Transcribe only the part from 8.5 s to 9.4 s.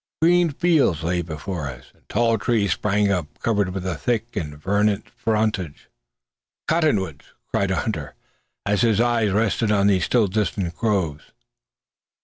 as his eye